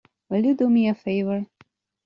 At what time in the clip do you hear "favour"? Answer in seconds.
0.95-1.45